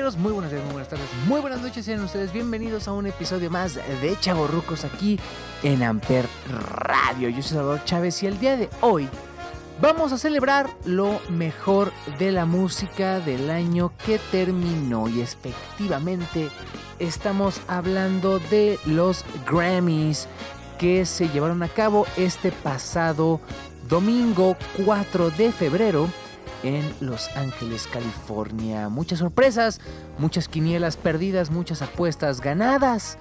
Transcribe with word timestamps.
Muy 0.00 0.32
buenos 0.32 0.50
días, 0.50 0.64
muy 0.64 0.72
buenas 0.72 0.88
tardes, 0.88 1.06
muy 1.26 1.40
buenas 1.42 1.60
noches, 1.60 1.84
sean 1.84 2.02
ustedes 2.02 2.32
bienvenidos 2.32 2.88
a 2.88 2.92
un 2.92 3.06
episodio 3.06 3.50
más 3.50 3.74
de 3.74 4.16
Chavorrucos 4.18 4.86
aquí 4.86 5.20
en 5.62 5.82
Amper 5.82 6.26
Radio. 6.70 7.28
Yo 7.28 7.42
soy 7.42 7.58
Salvador 7.58 7.84
Chávez 7.84 8.22
y 8.22 8.26
el 8.26 8.40
día 8.40 8.56
de 8.56 8.70
hoy 8.80 9.10
vamos 9.78 10.12
a 10.12 10.18
celebrar 10.18 10.70
lo 10.86 11.20
mejor 11.28 11.92
de 12.18 12.32
la 12.32 12.46
música 12.46 13.20
del 13.20 13.50
año 13.50 13.92
que 14.06 14.18
terminó 14.32 15.06
y 15.06 15.20
efectivamente 15.20 16.48
estamos 16.98 17.60
hablando 17.68 18.38
de 18.38 18.78
los 18.86 19.22
Grammys 19.46 20.28
que 20.78 21.04
se 21.04 21.28
llevaron 21.28 21.62
a 21.62 21.68
cabo 21.68 22.06
este 22.16 22.52
pasado 22.52 23.38
domingo 23.86 24.56
4 24.82 25.30
de 25.30 25.52
febrero 25.52 26.08
en 26.62 26.82
Los 27.00 27.34
Ángeles, 27.36 27.88
California. 27.92 28.88
Muchas 28.88 29.18
sorpresas, 29.18 29.80
muchas 30.18 30.48
quinielas 30.48 30.96
perdidas, 30.96 31.50
muchas 31.50 31.82
apuestas 31.82 32.40
ganadas, 32.40 33.18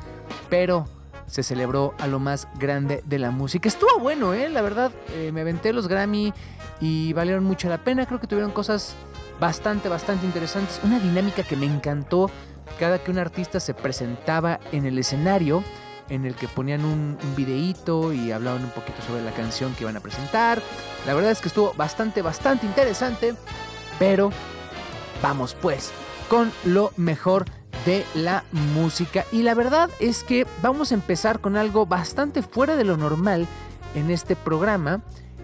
pero 0.49 0.87
se 1.27 1.43
celebró 1.43 1.93
a 1.99 2.07
lo 2.07 2.19
más 2.19 2.47
grande 2.59 3.03
de 3.05 3.19
la 3.19 3.31
música. 3.31 3.69
Estuvo 3.69 3.99
bueno, 3.99 4.33
¿eh? 4.33 4.49
La 4.49 4.61
verdad, 4.61 4.91
eh, 5.13 5.31
me 5.31 5.41
aventé 5.41 5.73
los 5.73 5.87
Grammy 5.87 6.33
y 6.81 7.13
valieron 7.13 7.43
mucho 7.43 7.69
la 7.69 7.83
pena. 7.83 8.05
Creo 8.05 8.19
que 8.19 8.27
tuvieron 8.27 8.51
cosas 8.51 8.95
bastante, 9.39 9.89
bastante 9.89 10.25
interesantes. 10.25 10.79
Una 10.83 10.99
dinámica 10.99 11.43
que 11.43 11.55
me 11.55 11.65
encantó 11.65 12.31
cada 12.79 12.99
que 12.99 13.11
un 13.11 13.19
artista 13.19 13.59
se 13.59 13.73
presentaba 13.73 14.59
en 14.71 14.85
el 14.85 14.97
escenario 14.97 15.63
en 16.09 16.25
el 16.25 16.35
que 16.35 16.47
ponían 16.47 16.85
un, 16.85 17.17
un 17.21 17.35
videíto 17.35 18.13
y 18.13 18.31
hablaban 18.31 18.63
un 18.63 18.71
poquito 18.71 19.01
sobre 19.01 19.23
la 19.23 19.31
canción 19.31 19.73
que 19.75 19.83
iban 19.83 19.97
a 19.97 19.99
presentar. 19.99 20.61
La 21.05 21.13
verdad 21.13 21.31
es 21.31 21.41
que 21.41 21.47
estuvo 21.47 21.73
bastante, 21.73 22.21
bastante 22.21 22.65
interesante. 22.65 23.35
Pero 23.99 24.31
vamos 25.21 25.55
pues 25.61 25.91
con 26.29 26.51
lo 26.63 26.91
mejor 26.95 27.45
de 27.85 28.05
la 28.15 28.43
música. 28.73 29.25
Y 29.31 29.43
la 29.43 29.53
verdad 29.53 29.89
es 29.99 30.23
que 30.23 30.45
vamos 30.61 30.91
a 30.91 30.95
empezar 30.95 31.39
con 31.39 31.57
algo 31.57 31.85
bastante 31.85 32.41
fuera 32.41 32.75
de 32.75 32.85
lo 32.85 32.97
normal 32.97 33.47
en 33.95 34.09
este 34.09 34.35
programa. 34.35 35.01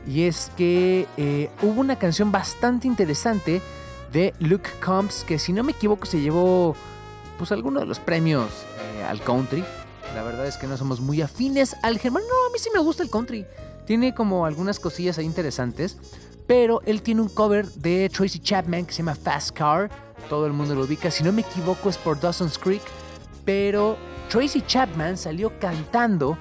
Y 0.07 0.23
es 0.23 0.51
que 0.55 1.07
eh, 1.17 1.49
hubo 1.61 1.81
una 1.81 1.97
canción 1.97 2.31
bastante 2.31 2.87
interesante 2.87 3.61
de 4.13 4.33
Luke 4.39 4.69
Combs 4.83 5.23
que 5.27 5.39
si 5.39 5.51
no 5.51 5.63
me 5.63 5.71
equivoco 5.71 6.05
se 6.05 6.21
llevó 6.21 6.75
pues 7.37 7.51
alguno 7.51 7.79
de 7.79 7.85
los 7.85 7.99
premios 7.99 8.49
eh, 8.79 9.03
al 9.03 9.19
country. 9.21 9.63
La 10.15 10.23
verdad 10.23 10.47
es 10.47 10.55
que 10.55 10.65
no 10.65 10.77
somos 10.77 11.01
muy 11.01 11.21
afines 11.21 11.75
al 11.83 11.99
género. 11.99 12.21
No, 12.21 12.47
a 12.47 12.53
mí 12.53 12.57
sí 12.57 12.69
me 12.73 12.79
gusta 12.79 13.03
el 13.03 13.09
country. 13.09 13.45
Tiene 13.85 14.15
como 14.15 14.45
algunas 14.45 14.79
cosillas 14.79 15.17
ahí 15.17 15.25
interesantes. 15.25 15.97
Pero 16.47 16.81
él 16.85 17.01
tiene 17.01 17.21
un 17.21 17.27
cover 17.27 17.67
de 17.67 18.09
Tracy 18.09 18.39
Chapman 18.39 18.85
que 18.85 18.93
se 18.93 18.99
llama 18.99 19.15
Fast 19.15 19.51
Car. 19.51 19.89
Todo 20.29 20.45
el 20.45 20.53
mundo 20.53 20.73
lo 20.73 20.85
ubica. 20.85 21.11
Si 21.11 21.21
no 21.21 21.33
me 21.33 21.41
equivoco 21.41 21.89
es 21.89 21.97
por 21.97 22.17
Dawson's 22.17 22.57
Creek. 22.57 22.81
Pero 23.43 23.97
Tracy 24.29 24.61
Chapman 24.61 25.17
salió 25.17 25.59
cantando 25.59 26.37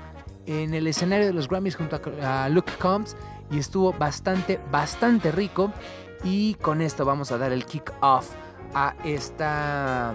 en 0.46 0.72
el 0.72 0.86
escenario 0.86 1.26
de 1.26 1.32
los 1.32 1.48
Grammys 1.48 1.74
junto 1.74 2.00
a 2.22 2.48
Luke 2.48 2.72
Combs. 2.78 3.16
Y 3.50 3.58
estuvo 3.58 3.92
bastante, 3.92 4.60
bastante 4.70 5.32
rico. 5.32 5.72
Y 6.22 6.54
con 6.54 6.80
esto 6.80 7.04
vamos 7.04 7.32
a 7.32 7.38
dar 7.38 7.50
el 7.50 7.66
kick 7.66 7.92
off 8.02 8.30
a 8.72 8.94
esta 9.04 10.14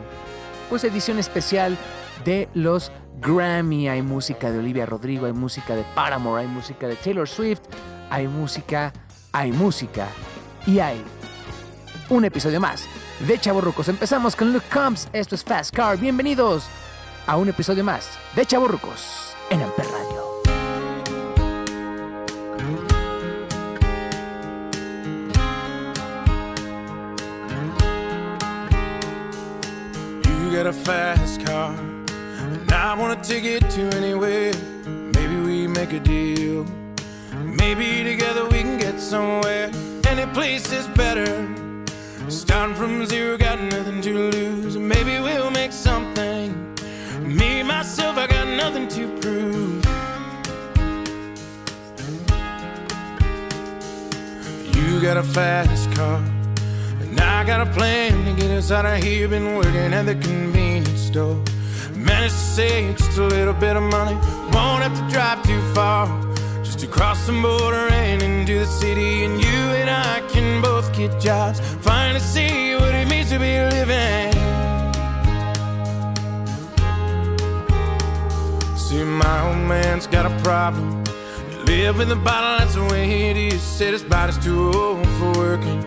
pues 0.69 0.85
edición 0.85 1.19
especial 1.19 1.77
de 2.23 2.47
los 2.53 2.91
Grammy, 3.19 3.89
hay 3.89 4.01
música 4.01 4.51
de 4.51 4.59
Olivia 4.59 4.85
Rodrigo, 4.85 5.25
hay 5.25 5.33
música 5.33 5.75
de 5.75 5.83
Paramore, 5.95 6.43
hay 6.43 6.47
música 6.47 6.87
de 6.87 6.95
Taylor 6.95 7.27
Swift, 7.27 7.61
hay 8.09 8.27
música, 8.27 8.93
hay 9.31 9.51
música 9.51 10.07
y 10.65 10.79
hay 10.79 11.03
un 12.09 12.25
episodio 12.25 12.59
más 12.59 12.85
de 13.27 13.37
Chavorrucos. 13.39 13.89
Empezamos 13.89 14.35
con 14.35 14.53
Luke 14.53 14.65
Combs, 14.71 15.09
esto 15.13 15.35
es 15.35 15.43
Fast 15.43 15.75
Car, 15.75 15.97
bienvenidos 15.97 16.65
a 17.27 17.37
un 17.37 17.49
episodio 17.49 17.83
más 17.83 18.09
de 18.35 18.45
Chavorrucos 18.45 19.35
en 19.49 19.61
Amper 19.61 19.85
Radio. 19.85 20.19
It 33.27 33.69
to 33.71 33.81
anywhere. 33.97 34.53
Maybe 35.13 35.35
we 35.35 35.67
make 35.67 35.91
a 35.91 35.99
deal. 35.99 36.65
Maybe 37.35 38.03
together 38.03 38.45
we 38.45 38.61
can 38.61 38.77
get 38.77 38.99
somewhere. 38.99 39.69
Any 40.07 40.25
place 40.33 40.71
is 40.71 40.87
better. 40.89 41.47
Starting 42.29 42.75
from 42.75 43.05
zero, 43.05 43.37
got 43.37 43.61
nothing 43.61 44.01
to 44.01 44.13
lose. 44.31 44.77
Maybe 44.77 45.19
we'll 45.19 45.51
make 45.51 45.73
something. 45.73 46.75
Me, 47.21 47.61
myself, 47.61 48.17
I 48.17 48.27
got 48.27 48.47
nothing 48.47 48.87
to 48.87 49.07
prove. 49.19 49.85
You 54.75 55.01
got 55.01 55.17
a 55.17 55.23
fast 55.23 55.91
car. 55.91 56.17
And 57.01 57.19
I 57.19 57.43
got 57.43 57.67
a 57.67 57.71
plan 57.71 58.25
to 58.25 58.41
get 58.41 58.49
us 58.51 58.71
out 58.71 58.85
of 58.85 59.03
here. 59.03 59.27
Been 59.27 59.55
working 59.55 59.93
at 59.93 60.05
the 60.05 60.15
convenience 60.15 61.01
store. 61.01 61.43
Managed 61.99 62.33
to 62.33 62.39
save 62.39 62.97
just 62.97 63.17
a 63.17 63.23
little 63.23 63.53
bit 63.53 63.75
of 63.75 63.83
money. 63.83 64.15
Won't 64.53 64.83
have 64.83 64.95
to 64.97 65.13
drive 65.13 65.43
too 65.43 65.61
far. 65.73 66.07
Just 66.63 66.79
to 66.79 66.87
cross 66.87 67.27
the 67.27 67.33
border 67.33 67.89
and 67.91 68.21
into 68.21 68.59
the 68.59 68.65
city. 68.65 69.25
And 69.25 69.33
you 69.43 69.59
and 69.79 69.89
I 69.89 70.21
can 70.29 70.61
both 70.61 70.95
get 70.95 71.19
jobs. 71.19 71.59
Finally 71.81 72.21
see 72.21 72.75
what 72.75 72.95
it 72.95 73.07
means 73.09 73.29
to 73.31 73.39
be 73.39 73.59
living. 73.75 74.31
See, 78.77 79.03
my 79.03 79.47
old 79.49 79.67
man's 79.67 80.07
got 80.07 80.25
a 80.25 80.33
problem. 80.41 81.03
He 81.51 81.57
live 81.65 81.97
with 81.97 82.11
a 82.11 82.15
bottle, 82.15 82.59
that's 82.59 82.75
the 82.75 82.85
way 82.85 83.29
it 83.29 83.35
is. 83.35 83.61
Said 83.61 83.91
his 83.91 84.03
body's 84.03 84.37
too 84.37 84.71
old 84.73 85.05
for 85.19 85.33
working. 85.33 85.83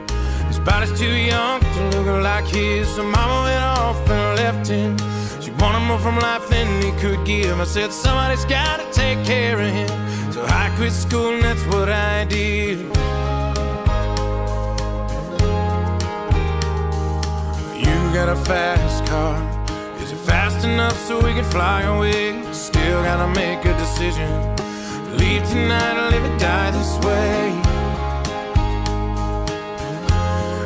His 0.47 0.59
body's 0.59 0.93
too 0.99 1.06
young 1.06 1.61
to 1.61 1.91
look 1.97 2.23
like 2.23 2.47
his. 2.47 2.87
So 2.94 3.03
mama 3.03 3.44
went 3.44 3.65
off 3.65 4.11
and 4.11 4.37
left 4.39 4.69
him. 4.69 4.97
Wanted 5.62 5.87
more 5.87 6.00
from 6.00 6.19
life 6.19 6.49
than 6.49 6.83
he 6.83 6.91
could 7.00 7.25
give. 7.25 7.61
I 7.61 7.62
said 7.62 7.93
somebody's 7.93 8.45
gotta 8.47 8.84
take 8.91 9.25
care 9.25 9.61
of 9.61 9.71
him. 9.71 10.33
So 10.33 10.45
I 10.45 10.73
quit 10.75 10.91
school 10.91 11.34
and 11.34 11.45
that's 11.45 11.65
what 11.67 11.89
I 11.89 12.25
did. 12.25 12.78
You 17.78 17.97
got 18.12 18.28
a 18.28 18.39
fast 18.45 19.06
car. 19.06 19.39
Is 20.03 20.11
it 20.11 20.17
fast 20.17 20.65
enough 20.65 20.99
so 21.06 21.23
we 21.23 21.33
can 21.33 21.45
fly 21.45 21.83
away? 21.83 22.43
Still 22.53 23.00
gotta 23.05 23.29
make 23.29 23.64
a 23.64 23.75
decision. 23.79 24.31
Leave 25.17 25.44
tonight 25.49 25.97
or 25.97 26.11
live 26.11 26.25
or 26.25 26.38
die 26.38 26.73
this 26.73 26.93
way. 27.06 27.53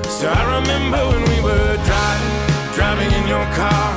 So 0.08 0.26
I 0.31 0.43
remember 0.58 1.00
when 1.10 1.22
we 1.32 1.38
were 1.43 1.76
driving, 1.84 2.34
driving 2.75 3.12
in 3.12 3.28
your 3.28 3.44
car. 3.54 3.96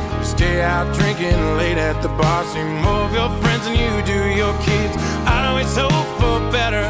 Stay 0.41 0.63
out 0.63 0.89
drinking 0.95 1.37
late 1.61 1.77
at 1.77 2.01
the 2.01 2.09
bar. 2.17 2.43
See 2.49 2.65
more 2.81 3.05
of 3.05 3.13
your 3.13 3.29
friends 3.45 3.69
than 3.69 3.77
you 3.77 3.93
do 4.01 4.19
your 4.33 4.57
kids. 4.65 4.97
I'd 5.29 5.45
always 5.45 5.69
hope 5.69 6.09
for 6.17 6.41
better. 6.49 6.81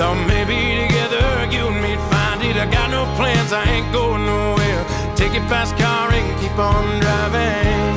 Thought 0.00 0.16
maybe 0.24 0.56
together 0.80 1.20
you 1.52 1.68
and 1.68 1.76
me'd 1.84 2.00
find 2.08 2.40
it. 2.40 2.56
I 2.56 2.64
got 2.64 2.88
no 2.88 3.04
plans, 3.20 3.52
I 3.52 3.68
ain't 3.68 3.92
going 3.92 4.24
nowhere. 4.24 4.80
Take 5.12 5.36
your 5.36 5.44
fast 5.44 5.76
car 5.76 6.08
and 6.08 6.24
keep 6.40 6.56
on 6.56 6.84
driving. 7.04 7.92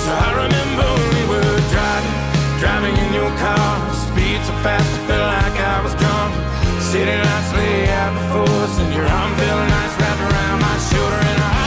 So 0.00 0.08
I 0.16 0.28
remember 0.40 0.88
we 1.12 1.22
were 1.28 1.60
driving, 1.68 2.16
driving 2.64 2.96
in 2.96 3.10
your 3.12 3.32
car. 3.44 3.92
Speed 3.92 4.40
so 4.48 4.56
fast, 4.64 4.88
I 4.88 5.00
felt 5.04 5.26
like 5.36 5.56
I 5.60 5.76
was 5.84 5.92
drunk. 6.00 6.32
City 6.80 7.12
lights 7.12 7.52
lay 7.60 7.92
out 7.92 8.12
before 8.16 8.56
us, 8.64 8.72
and 8.80 8.88
your 8.96 9.04
arm 9.04 9.36
felt 9.36 9.68
nice 9.68 9.94
wrapped 10.00 10.22
around 10.32 10.58
my 10.64 10.76
shoulder. 10.80 11.20
And 11.20 11.40
I 11.44 11.65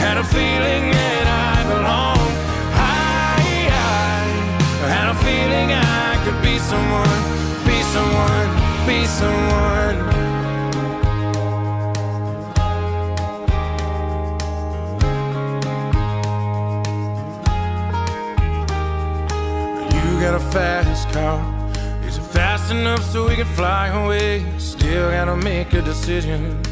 had 0.00 0.16
a 0.16 0.24
feeling 0.24 0.90
that 0.90 1.26
I 1.28 1.56
belonged. 1.72 2.34
I, 2.72 3.36
I 4.84 4.88
had 4.96 5.08
a 5.14 5.18
feeling 5.26 5.68
I 5.76 6.16
could 6.24 6.40
be 6.40 6.56
someone, 6.58 7.20
be 7.68 7.78
someone, 7.94 8.48
be 8.88 9.04
someone. 9.20 9.96
You 19.94 20.20
got 20.24 20.34
a 20.34 20.44
fast 20.50 21.10
car. 21.10 21.38
Is 22.06 22.16
it 22.16 22.22
fast 22.22 22.72
enough 22.72 23.02
so 23.02 23.28
we 23.28 23.36
can 23.36 23.46
fly 23.54 23.88
away? 23.88 24.46
Still 24.58 25.10
gotta 25.10 25.36
make 25.36 25.74
a 25.74 25.82
decision. 25.82 26.62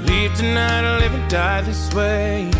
Leave 0.00 0.34
tonight 0.34 0.82
or 0.82 0.98
live 0.98 1.14
and 1.14 1.30
die 1.30 1.60
this 1.60 1.94
way. 1.94 2.50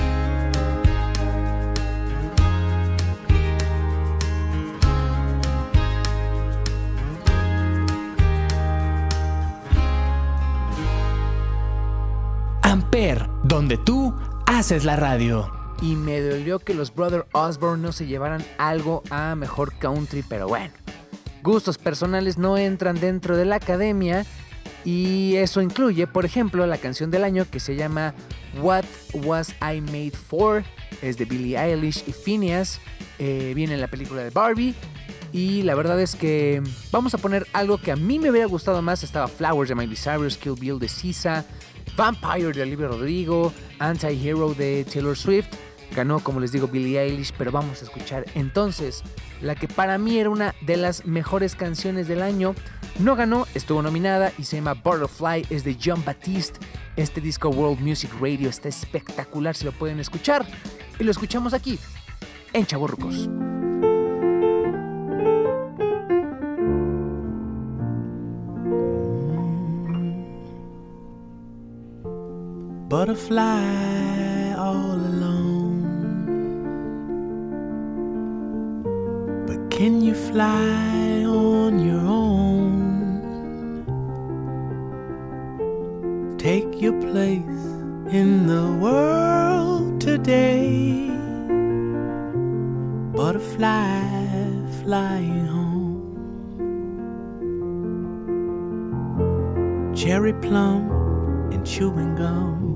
Donde 13.52 13.76
tú 13.76 14.14
haces 14.46 14.87
la 14.87 14.96
radio. 14.96 15.52
Y 15.82 15.94
me 15.94 16.22
dolió 16.22 16.58
que 16.58 16.72
los 16.72 16.94
Brother 16.94 17.26
Osborne 17.32 17.82
no 17.82 17.93
se 17.93 18.06
llevaran 18.06 18.43
algo 18.56 19.02
a 19.10 19.34
mejor 19.34 19.75
country, 19.75 20.25
pero 20.26 20.49
bueno. 20.49 20.72
Gustos 21.43 21.76
personales 21.76 22.38
no 22.38 22.56
entran 22.56 22.99
dentro 22.99 23.37
de 23.37 23.44
la 23.44 23.56
academia 23.56 24.25
y 24.87 25.34
eso 25.37 25.60
incluye, 25.60 26.06
por 26.06 26.25
ejemplo, 26.25 26.66
la 26.66 26.78
canción 26.78 27.10
del 27.10 27.25
año 27.25 27.44
que 27.50 27.60
se 27.60 27.76
llama 27.76 28.14
What 28.62 28.87
Was 29.22 29.50
I 29.60 29.82
Made 29.82 30.12
For, 30.12 30.64
es 31.02 31.19
de 31.19 31.26
Billie 31.26 31.58
Eilish 31.58 32.04
y 32.06 32.12
Phineas, 32.12 32.81
eh, 33.19 33.52
viene 33.54 33.75
en 33.75 33.82
la 33.82 33.88
película 33.88 34.25
de 34.25 34.31
Barbie. 34.31 34.75
Y 35.31 35.62
la 35.62 35.75
verdad 35.75 36.00
es 36.00 36.14
que 36.14 36.62
vamos 36.90 37.12
a 37.12 37.19
poner 37.19 37.46
algo 37.52 37.76
que 37.76 37.93
a 37.93 37.96
mí 37.96 38.19
me 38.19 38.31
hubiera 38.31 38.46
gustado 38.46 38.81
más, 38.81 39.02
estaba 39.02 39.28
Flowers 39.28 39.69
de 39.69 39.75
Miley 39.75 39.96
Cyrus, 39.96 40.38
Kill 40.38 40.54
Bill 40.58 40.78
de 40.78 40.88
Sisa, 40.88 41.44
Vampire 41.96 42.52
de 42.52 42.62
Olivia 42.62 42.88
Rodrigo, 42.88 43.52
Anti-Hero 43.78 44.54
de 44.54 44.84
Taylor 44.84 45.16
Swift, 45.16 45.48
ganó 45.94 46.20
como 46.20 46.40
les 46.40 46.52
digo 46.52 46.68
Billie 46.68 47.00
Eilish, 47.00 47.32
pero 47.36 47.52
vamos 47.52 47.82
a 47.82 47.84
escuchar 47.84 48.24
entonces 48.34 49.02
la 49.40 49.54
que 49.54 49.68
para 49.68 49.98
mí 49.98 50.18
era 50.18 50.30
una 50.30 50.54
de 50.62 50.76
las 50.76 51.04
mejores 51.04 51.54
canciones 51.54 52.08
del 52.08 52.22
año. 52.22 52.54
No 52.98 53.16
ganó, 53.16 53.46
estuvo 53.54 53.82
nominada 53.82 54.32
y 54.38 54.44
se 54.44 54.56
llama 54.56 54.74
Butterfly, 54.74 55.46
es 55.50 55.64
de 55.64 55.76
John 55.82 56.02
Baptiste. 56.04 56.60
Este 56.96 57.20
disco 57.20 57.48
World 57.48 57.80
Music 57.80 58.10
Radio 58.20 58.48
está 58.50 58.68
espectacular, 58.68 59.56
si 59.56 59.64
lo 59.64 59.72
pueden 59.72 59.98
escuchar. 59.98 60.46
Y 60.98 61.04
lo 61.04 61.10
escuchamos 61.10 61.54
aquí, 61.54 61.78
en 62.52 62.66
Chaburrucos. 62.66 63.28
Butterfly 72.92 74.52
all 74.52 74.92
alone. 75.12 75.80
But 79.46 79.70
can 79.70 80.02
you 80.02 80.14
fly 80.14 81.24
on 81.24 81.78
your 81.88 82.00
own? 82.00 82.76
Take 86.36 86.82
your 86.82 86.92
place 87.00 87.64
in 88.12 88.46
the 88.46 88.66
world 88.84 89.98
today. 89.98 91.08
Butterfly 93.16 94.02
flying 94.82 95.46
home. 95.46 96.02
Cherry 99.96 100.34
plum 100.34 100.90
and 101.52 101.66
chewing 101.66 102.16
gum. 102.16 102.72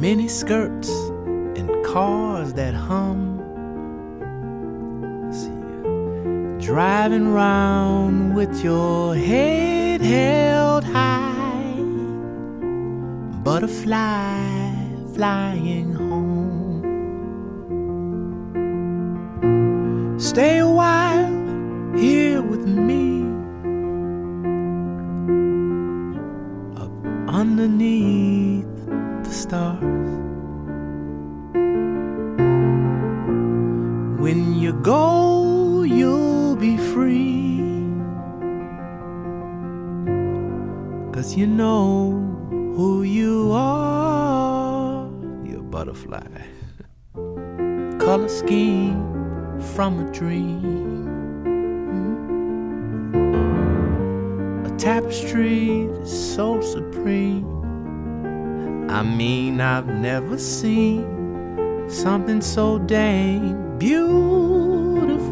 Mini 0.00 0.28
skirts 0.28 0.88
and 1.58 1.68
cars 1.84 2.54
that 2.54 2.72
hum. 2.72 3.20
I 5.28 5.30
see 5.30 6.66
driving 6.66 7.28
round 7.34 8.34
with 8.34 8.64
your 8.64 9.14
head 9.14 10.00
held 10.00 10.84
high, 10.84 11.76
butterfly 13.44 14.72
flying 15.14 15.92
home. 15.92 16.80
Stay 20.18 20.60
a 20.60 20.66
while 20.66 20.99
I 59.00 59.02
mean, 59.02 59.62
I've 59.62 59.86
never 59.86 60.36
seen 60.36 61.88
something 61.88 62.42
so 62.42 62.78
dang 62.78 63.78
beautiful. 63.78 65.24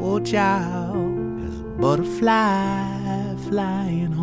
Oh, 0.00 0.18
child, 0.18 1.44
as 1.46 1.60
a 1.60 1.64
butterfly 1.78 3.36
flying 3.48 4.10
home. 4.10 4.19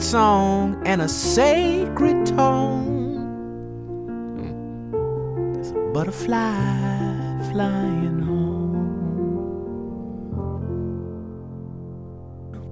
Song 0.00 0.80
and 0.86 1.02
a 1.02 1.08
sacred 1.08 2.24
tone. 2.26 3.08
Butterfly 5.92 7.50
flying 7.50 8.20
home. 8.22 8.78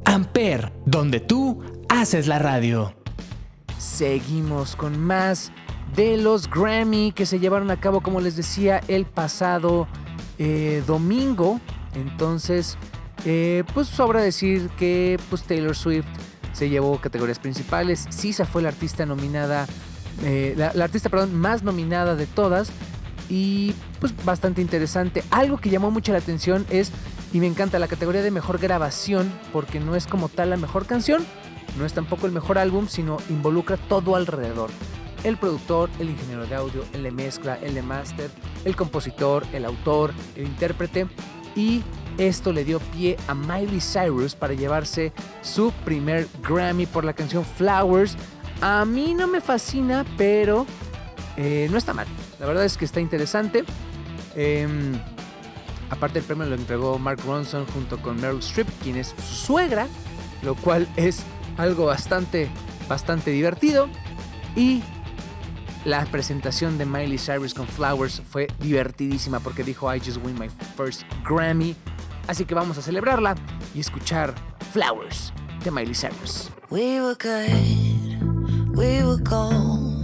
Amper, 0.04 0.72
donde 0.84 1.20
tú 1.20 1.62
haces 1.88 2.26
la 2.26 2.38
radio. 2.38 2.94
Seguimos 3.78 4.76
con 4.76 4.98
más 4.98 5.50
de 5.94 6.16
los 6.16 6.48
Grammy 6.48 7.12
que 7.12 7.26
se 7.26 7.38
llevaron 7.38 7.70
a 7.70 7.80
cabo, 7.80 8.00
como 8.00 8.20
les 8.20 8.36
decía, 8.36 8.80
el 8.88 9.06
pasado 9.06 9.88
eh, 10.38 10.82
domingo. 10.86 11.60
Entonces, 11.94 12.76
eh, 13.24 13.64
pues 13.74 13.88
sobra 13.88 14.20
decir 14.20 14.68
que 14.78 15.18
pues, 15.30 15.42
Taylor 15.42 15.74
Swift 15.74 16.06
se 16.56 16.70
llevó 16.70 16.98
categorías 17.00 17.38
principales. 17.38 18.06
Sisa 18.08 18.46
fue 18.46 18.62
la 18.62 18.68
artista 18.68 19.04
nominada, 19.04 19.66
eh, 20.24 20.54
la, 20.56 20.68
artista, 20.82 21.10
perdón, 21.10 21.34
más 21.34 21.62
nominada 21.62 22.16
de 22.16 22.26
todas. 22.26 22.70
Y 23.28 23.74
pues 24.00 24.14
bastante 24.24 24.62
interesante. 24.62 25.22
Algo 25.30 25.58
que 25.58 25.68
llamó 25.68 25.90
mucho 25.90 26.12
la 26.12 26.18
atención 26.18 26.64
es, 26.70 26.92
y 27.32 27.40
me 27.40 27.46
encanta, 27.46 27.78
la 27.78 27.88
categoría 27.88 28.22
de 28.22 28.30
mejor 28.30 28.58
grabación, 28.58 29.30
porque 29.52 29.80
no 29.80 29.96
es 29.96 30.06
como 30.06 30.28
tal 30.28 30.50
la 30.50 30.56
mejor 30.56 30.86
canción, 30.86 31.26
no 31.76 31.84
es 31.84 31.92
tampoco 31.92 32.26
el 32.26 32.32
mejor 32.32 32.56
álbum, 32.56 32.86
sino 32.88 33.18
involucra 33.28 33.76
todo 33.76 34.16
alrededor. 34.16 34.70
El 35.24 35.36
productor, 35.36 35.90
el 35.98 36.08
ingeniero 36.10 36.46
de 36.46 36.54
audio, 36.54 36.84
el 36.92 37.02
de 37.02 37.10
mezcla, 37.10 37.58
el 37.60 37.74
de 37.74 37.82
master, 37.82 38.30
el 38.64 38.76
compositor, 38.76 39.44
el 39.52 39.64
autor, 39.64 40.12
el 40.36 40.46
intérprete. 40.46 41.08
Y 41.56 41.82
esto 42.18 42.52
le 42.52 42.64
dio 42.64 42.80
pie 42.80 43.16
a 43.28 43.34
Miley 43.34 43.80
Cyrus 43.80 44.34
para 44.34 44.54
llevarse 44.54 45.12
su 45.42 45.72
primer 45.84 46.28
Grammy 46.42 46.86
por 46.86 47.04
la 47.04 47.12
canción 47.12 47.44
Flowers. 47.44 48.16
A 48.60 48.84
mí 48.84 49.14
no 49.14 49.26
me 49.26 49.40
fascina, 49.40 50.04
pero 50.16 50.66
eh, 51.36 51.68
no 51.70 51.78
está 51.78 51.92
mal. 51.92 52.06
La 52.40 52.46
verdad 52.46 52.64
es 52.64 52.76
que 52.76 52.84
está 52.84 53.00
interesante. 53.00 53.64
Em, 54.34 54.98
aparte 55.90 56.18
el 56.18 56.24
premio 56.24 56.46
lo 56.46 56.54
entregó 56.54 56.98
Mark 56.98 57.20
Ronson 57.26 57.66
junto 57.66 58.00
con 58.00 58.20
Meryl 58.20 58.38
Streep, 58.40 58.68
quien 58.82 58.96
es 58.96 59.14
su 59.26 59.46
suegra, 59.46 59.86
lo 60.42 60.54
cual 60.54 60.88
es 60.96 61.22
algo 61.56 61.86
bastante, 61.86 62.48
bastante 62.88 63.30
divertido. 63.30 63.88
Y 64.54 64.82
la 65.84 66.04
presentación 66.06 66.78
de 66.78 66.86
Miley 66.86 67.18
Cyrus 67.18 67.54
con 67.54 67.66
Flowers 67.66 68.22
fue 68.28 68.48
divertidísima 68.58 69.40
porque 69.40 69.62
dijo 69.62 69.94
I 69.94 70.00
just 70.00 70.18
win 70.24 70.38
my 70.38 70.48
first 70.76 71.02
Grammy. 71.24 71.76
Así 72.28 72.44
que 72.44 72.54
vamos 72.54 72.76
a 72.78 72.82
celebrarla 72.82 73.36
y 73.74 73.80
escuchar 73.80 74.34
Flowers 74.72 75.32
de 75.62 75.70
Miley 75.70 75.94
Cyrus. 75.94 76.50
We 76.70 77.00
were 77.00 77.14
good, 77.14 78.76
we 78.76 79.04
were 79.04 79.22
gold. 79.22 79.94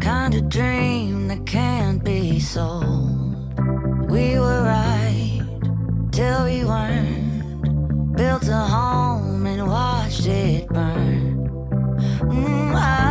Kind 0.00 0.34
of 0.34 0.48
dream 0.48 1.28
that 1.28 1.44
can't 1.44 2.02
be 2.02 2.40
sold. 2.40 3.36
We 4.08 4.38
were 4.38 4.62
right 4.64 5.42
till 6.10 6.44
we 6.44 6.64
weren't. 6.64 8.16
Built 8.16 8.48
a 8.48 8.56
home 8.56 9.46
and 9.46 9.68
watched 9.68 10.26
it 10.26 10.68
burn. 10.68 11.48
Mm, 12.22 12.74
I 12.74 13.09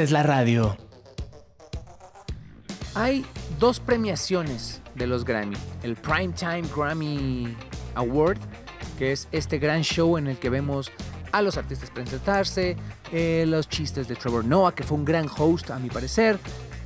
Haces 0.00 0.12
la 0.12 0.22
radio. 0.22 0.78
hay 2.94 3.22
dos 3.58 3.80
premiaciones 3.80 4.80
de 4.94 5.06
los 5.06 5.26
Grammy. 5.26 5.58
El 5.82 5.94
Primetime 5.94 6.62
Grammy 6.74 7.54
Award, 7.96 8.38
que 8.98 9.12
es 9.12 9.28
este 9.30 9.58
gran 9.58 9.82
show 9.82 10.16
en 10.16 10.28
el 10.28 10.38
que 10.38 10.48
vemos 10.48 10.90
a 11.32 11.42
los 11.42 11.58
artistas 11.58 11.90
presentarse, 11.90 12.78
eh, 13.12 13.44
los 13.46 13.68
chistes 13.68 14.08
de 14.08 14.16
Trevor 14.16 14.46
Noah, 14.46 14.74
que 14.74 14.84
fue 14.84 14.96
un 14.96 15.04
gran 15.04 15.28
host 15.36 15.70
a 15.70 15.78
mi 15.78 15.90
parecer, 15.90 16.38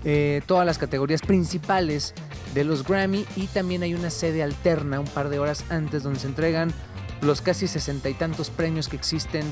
eh, 0.04 0.42
todas 0.46 0.66
las 0.66 0.78
categorías 0.78 1.22
principales 1.22 2.14
de 2.52 2.64
los 2.64 2.82
Grammy 2.82 3.24
y 3.36 3.46
también 3.46 3.84
hay 3.84 3.94
una 3.94 4.10
sede 4.10 4.42
alterna 4.42 4.98
un 4.98 5.06
par 5.06 5.28
de 5.28 5.38
horas 5.38 5.64
antes 5.68 6.02
donde 6.02 6.18
se 6.18 6.26
entregan 6.26 6.72
los 7.20 7.42
casi 7.42 7.68
sesenta 7.68 8.10
y 8.10 8.14
tantos 8.14 8.50
premios 8.50 8.88
que 8.88 8.96
existen 8.96 9.44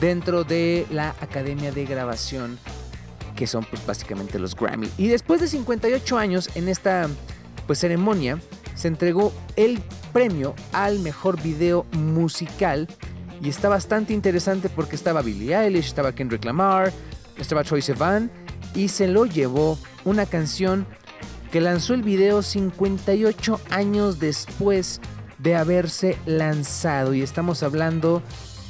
dentro 0.00 0.44
de 0.44 0.86
la 0.90 1.10
Academia 1.20 1.72
de 1.72 1.84
Grabación, 1.84 2.58
que 3.36 3.46
son 3.46 3.64
pues 3.64 3.84
básicamente 3.86 4.38
los 4.38 4.54
Grammy. 4.54 4.88
Y 4.98 5.08
después 5.08 5.40
de 5.40 5.48
58 5.48 6.18
años 6.18 6.50
en 6.54 6.68
esta 6.68 7.08
pues 7.66 7.78
ceremonia 7.78 8.38
se 8.74 8.88
entregó 8.88 9.32
el 9.56 9.80
premio 10.12 10.54
al 10.72 10.98
mejor 10.98 11.40
video 11.40 11.86
musical 11.92 12.88
y 13.42 13.48
está 13.48 13.68
bastante 13.68 14.12
interesante 14.12 14.68
porque 14.68 14.96
estaba 14.96 15.22
Billie 15.22 15.56
Eilish, 15.56 15.86
estaba 15.86 16.14
Kendrick 16.14 16.44
Lamar, 16.44 16.92
estaba 17.38 17.64
Troy 17.64 17.82
Sivan 17.82 18.30
y 18.74 18.88
se 18.88 19.08
lo 19.08 19.26
llevó 19.26 19.78
una 20.04 20.26
canción 20.26 20.86
que 21.50 21.60
lanzó 21.60 21.94
el 21.94 22.02
video 22.02 22.42
58 22.42 23.60
años 23.70 24.18
después 24.18 25.00
de 25.38 25.56
haberse 25.56 26.16
lanzado 26.24 27.14
y 27.14 27.22
estamos 27.22 27.62
hablando 27.62 28.22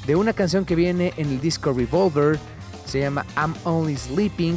de 0.07 0.17
una 0.17 0.33
canción 0.33 0.65
que 0.65 0.75
viene 0.75 1.13
en 1.17 1.29
el 1.29 1.41
disco 1.41 1.73
Revolver, 1.73 2.39
se 2.85 3.01
llama 3.01 3.25
I'm 3.37 3.55
Only 3.65 3.97
Sleeping 3.97 4.57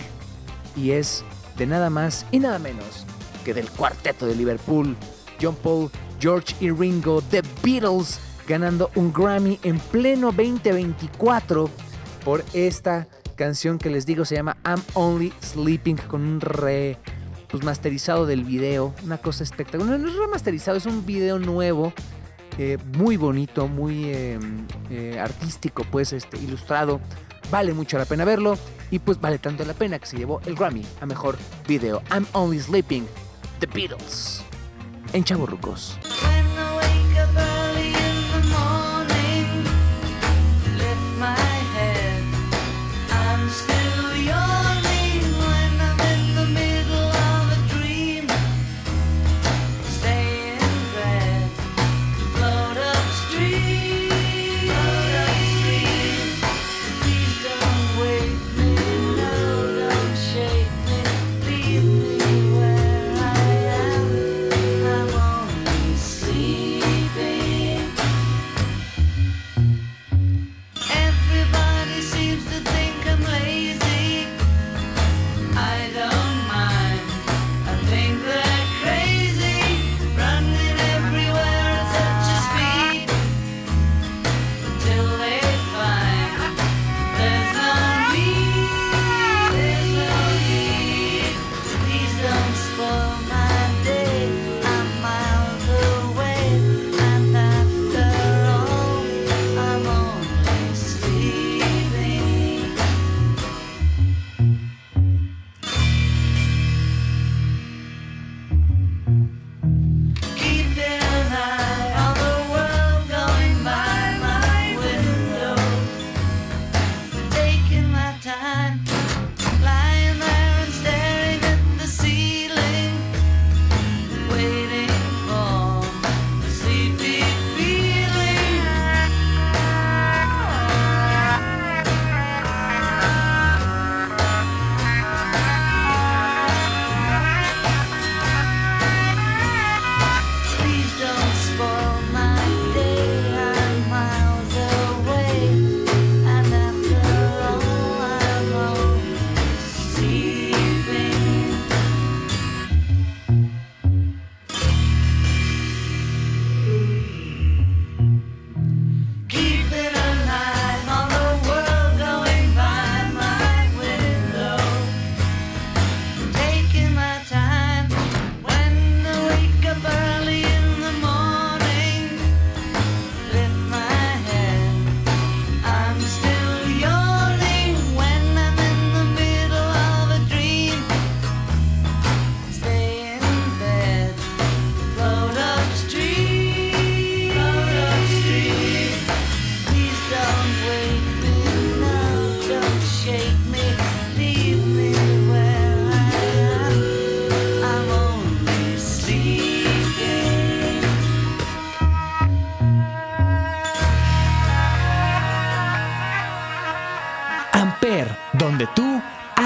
y 0.75 0.91
es 0.91 1.23
de 1.57 1.65
nada 1.65 1.89
más 1.89 2.25
y 2.31 2.39
nada 2.39 2.59
menos 2.59 3.05
que 3.43 3.53
del 3.53 3.69
cuarteto 3.69 4.25
de 4.25 4.35
Liverpool, 4.35 4.95
John 5.41 5.55
Paul, 5.55 5.89
George 6.19 6.55
y 6.59 6.71
Ringo, 6.71 7.21
The 7.21 7.41
Beatles, 7.63 8.19
ganando 8.47 8.89
un 8.95 9.13
Grammy 9.13 9.59
en 9.63 9.79
pleno 9.79 10.27
2024 10.27 11.69
por 12.23 12.43
esta 12.53 13.07
canción 13.35 13.77
que 13.77 13.89
les 13.89 14.05
digo 14.05 14.25
se 14.25 14.35
llama 14.35 14.57
I'm 14.65 14.81
Only 14.93 15.33
Sleeping 15.41 15.97
con 15.97 16.21
un 16.21 16.41
re 16.41 16.97
pues 17.55 17.63
masterizado 17.63 18.25
del 18.25 18.43
video, 18.43 18.93
una 19.03 19.17
cosa 19.17 19.43
espectacular. 19.43 19.99
No 19.99 20.09
es 20.09 20.15
remasterizado, 20.15 20.77
es 20.77 20.85
un 20.85 21.05
video 21.05 21.39
nuevo, 21.39 21.93
eh, 22.57 22.77
muy 22.97 23.15
bonito, 23.15 23.67
muy 23.67 24.05
eh, 24.05 24.39
eh, 24.89 25.19
artístico, 25.19 25.85
pues 25.89 26.11
este, 26.11 26.37
ilustrado. 26.37 26.99
Vale 27.55 27.73
mucho 27.73 27.97
la 27.97 28.03
pena 28.03 28.25
verlo 28.25 28.57
y 28.91 28.99
pues 28.99 29.21
vale 29.21 29.39
tanto 29.39 29.63
la 29.63 29.73
pena 29.73 29.97
que 29.97 30.05
se 30.05 30.17
llevó 30.17 30.41
el 30.45 30.55
Grammy 30.55 30.85
a 30.99 31.05
mejor 31.05 31.37
video. 31.65 32.01
I'm 32.11 32.27
Only 32.33 32.59
Sleeping, 32.59 33.07
The 33.61 33.67
Beatles, 33.67 34.43
en 35.13 35.23
Chaburrucos. 35.23 35.97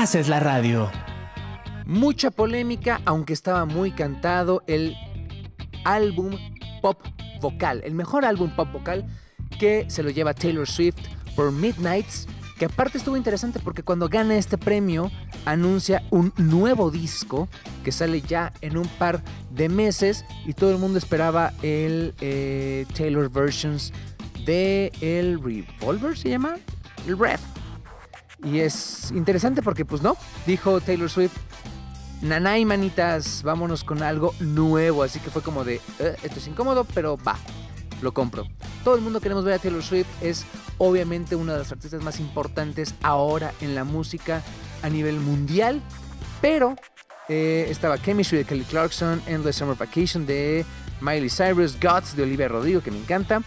Haces 0.09 0.27
la 0.27 0.39
radio. 0.39 0.89
Mucha 1.85 2.31
polémica, 2.31 2.99
aunque 3.05 3.31
estaba 3.31 3.65
muy 3.65 3.91
cantado, 3.91 4.63
el 4.65 4.95
álbum 5.85 6.35
pop 6.81 6.99
vocal, 7.39 7.83
el 7.85 7.93
mejor 7.93 8.25
álbum 8.25 8.49
pop 8.55 8.71
vocal 8.71 9.05
que 9.59 9.85
se 9.87 10.01
lo 10.01 10.09
lleva 10.09 10.33
Taylor 10.33 10.67
Swift 10.67 10.97
por 11.35 11.51
Midnights, 11.51 12.27
que 12.57 12.65
aparte 12.65 12.97
estuvo 12.97 13.17
interesante 13.17 13.59
porque 13.59 13.83
cuando 13.83 14.09
gana 14.09 14.35
este 14.35 14.57
premio 14.57 15.11
anuncia 15.45 16.01
un 16.09 16.33
nuevo 16.37 16.89
disco 16.89 17.47
que 17.83 17.91
sale 17.91 18.21
ya 18.21 18.51
en 18.61 18.77
un 18.77 18.87
par 18.87 19.21
de 19.51 19.69
meses 19.69 20.25
y 20.43 20.53
todo 20.53 20.71
el 20.71 20.79
mundo 20.79 20.97
esperaba 20.97 21.53
el 21.61 22.15
eh, 22.19 22.87
Taylor 22.97 23.29
Versions 23.29 23.93
de 24.43 24.91
el 25.01 25.39
Revolver, 25.39 26.17
¿se 26.17 26.29
llama? 26.29 26.57
El 27.05 27.15
Rev. 27.15 27.58
Y 28.43 28.59
es 28.59 29.11
interesante 29.11 29.61
porque 29.61 29.85
pues 29.85 30.01
no, 30.01 30.15
dijo 30.45 30.79
Taylor 30.81 31.09
Swift, 31.09 31.33
Nanay, 32.21 32.65
manitas, 32.65 33.43
vámonos 33.43 33.83
con 33.83 34.03
algo 34.03 34.33
nuevo. 34.39 35.03
Así 35.03 35.19
que 35.19 35.29
fue 35.29 35.41
como 35.41 35.63
de, 35.63 35.81
"Eh, 35.99 36.15
esto 36.23 36.39
es 36.39 36.47
incómodo, 36.47 36.85
pero 36.93 37.17
va, 37.17 37.37
lo 38.01 38.13
compro. 38.13 38.45
Todo 38.83 38.95
el 38.95 39.01
mundo 39.01 39.19
queremos 39.21 39.43
ver 39.43 39.55
a 39.55 39.59
Taylor 39.59 39.83
Swift. 39.83 40.07
Es 40.21 40.45
obviamente 40.77 41.35
una 41.35 41.53
de 41.53 41.59
las 41.59 41.71
artistas 41.71 42.01
más 42.03 42.19
importantes 42.19 42.95
ahora 43.03 43.53
en 43.61 43.75
la 43.75 43.83
música 43.83 44.41
a 44.81 44.89
nivel 44.89 45.19
mundial. 45.19 45.81
Pero 46.41 46.75
eh, 47.27 47.67
estaba 47.69 48.01
Chemistry 48.01 48.39
de 48.39 48.45
Kelly 48.45 48.63
Clarkson, 48.63 49.21
Endless 49.27 49.57
Summer 49.57 49.75
Vacation 49.77 50.25
de 50.25 50.65
Miley 51.01 51.29
Cyrus, 51.29 51.77
Gods 51.79 52.15
de 52.15 52.23
Olivia 52.23 52.47
Rodrigo, 52.47 52.81
que 52.81 52.91
me 52.91 52.97
encanta. 52.99 53.41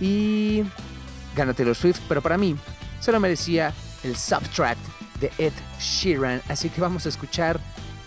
Y 0.00 0.62
gana 1.36 1.54
Taylor 1.54 1.74
Swift, 1.76 2.00
pero 2.08 2.20
para 2.22 2.38
mí 2.38 2.56
se 3.00 3.12
lo 3.12 3.20
merecía 3.20 3.72
el 4.04 4.16
Subtract 4.16 4.80
de 5.20 5.30
Ed 5.38 5.52
Sheeran. 5.80 6.42
Así 6.48 6.68
que 6.68 6.80
vamos 6.80 7.06
a 7.06 7.08
escuchar 7.08 7.60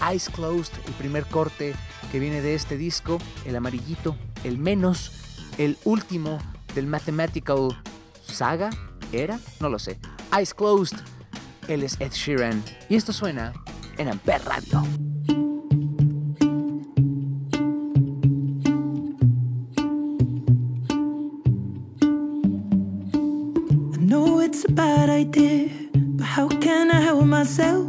Eyes 0.10 0.30
Closed, 0.30 0.74
el 0.88 0.94
primer 0.94 1.26
corte 1.26 1.74
que 2.12 2.20
viene 2.20 2.42
de 2.42 2.56
este 2.56 2.78
disco, 2.78 3.20
el 3.46 3.56
amarillito, 3.56 4.16
el 4.44 4.58
menos, 4.58 5.12
el 5.58 5.78
último 5.84 6.40
del 6.74 6.88
Mathematical 6.88 7.82
Saga, 8.26 8.70
¿era? 9.12 9.40
No 9.60 9.70
lo 9.70 9.80
sé. 9.80 9.98
Eyes 10.38 10.54
Closed, 10.54 10.98
él 11.68 11.84
es 11.84 12.00
Ed 12.00 12.12
Sheeran 12.12 12.64
y 12.90 12.96
esto 12.96 13.14
suena 13.14 13.54
en 13.98 14.10
Amper 14.10 14.44
Radio. 14.46 14.84
I 23.98 24.42
it's 24.42 24.64
a 24.66 24.72
bad 24.72 25.10
idea, 25.10 25.75
help 27.26 27.40
myself? 27.40 27.88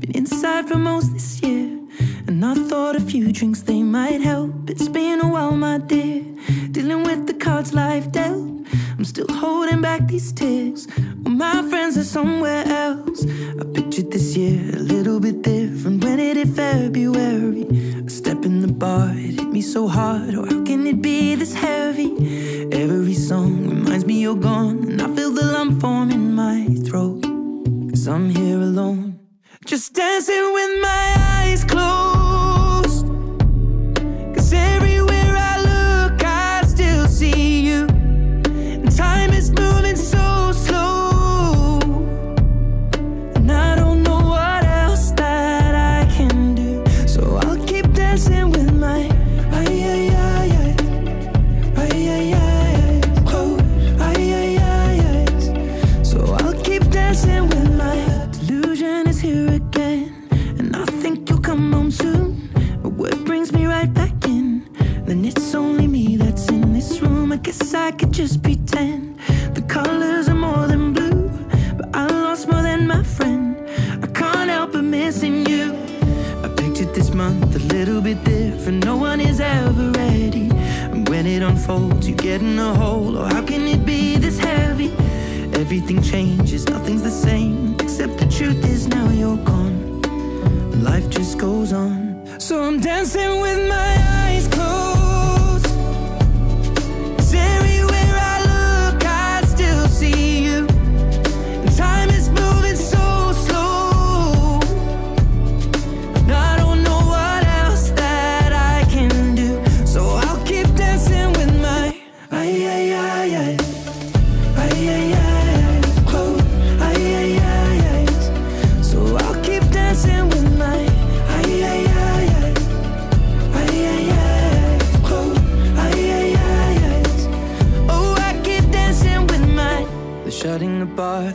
Been 0.00 0.12
inside 0.14 0.68
for 0.68 0.78
most 0.78 1.12
this 1.12 1.40
year, 1.42 1.78
and 2.26 2.44
I 2.44 2.54
thought 2.54 2.96
a 2.96 3.00
few 3.00 3.32
drinks 3.32 3.62
they 3.62 3.82
might 3.82 4.20
help. 4.20 4.70
It's 4.70 4.88
been 4.88 5.20
a 5.20 5.28
while, 5.28 5.52
my 5.52 5.78
dear, 5.78 6.22
dealing 6.70 7.04
with 7.04 7.26
the 7.26 7.34
cards 7.34 7.72
life 7.72 8.10
dealt. 8.10 8.66
I'm 8.98 9.04
still 9.04 9.26
holding 9.30 9.80
back 9.80 10.08
these 10.08 10.32
tears. 10.32 10.88
Well, 11.22 11.34
my 11.34 11.62
friends 11.70 11.96
are 11.96 12.04
somewhere 12.04 12.64
else. 12.66 13.24
I 13.60 13.64
pictured 13.74 14.10
this 14.10 14.36
year 14.36 14.60
a 14.74 14.82
little 14.94 15.20
bit 15.20 15.42
different 15.42 16.02
when 16.04 16.18
it 16.18 16.36
hit 16.36 16.48
February. 16.48 17.66
A 18.06 18.10
step 18.10 18.44
in 18.44 18.60
the 18.60 18.72
bar, 18.72 19.10
it 19.12 19.38
hit 19.38 19.48
me 19.48 19.60
so 19.60 19.86
hard. 19.86 20.34
Oh, 20.34 20.44
how 20.44 20.64
can 20.64 20.86
it 20.86 21.00
be 21.00 21.36
this 21.36 21.54
heavy? 21.54 22.10
Every 22.72 23.14
song 23.14 23.68
reminds 23.68 24.04
me 24.06 24.20
you're 24.22 24.42
gone, 24.50 24.78
and 24.88 25.02
I 25.02 25.08
feel 25.14 25.30
the 25.30 25.44
lump 25.44 25.80
form 25.80 26.10
in 26.10 26.34
my 26.34 26.66
throat. 26.86 27.21
Cause 28.02 28.08
I'm 28.08 28.30
here 28.30 28.58
alone, 28.58 29.20
just 29.64 29.94
dancing 29.94 30.52
with 30.52 30.82
my 30.82 31.14
eyes 31.16 31.62
closed. 31.62 32.11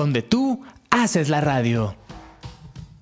donde 0.00 0.22
tú 0.22 0.62
haces 0.88 1.28
la 1.28 1.42
radio. 1.42 1.94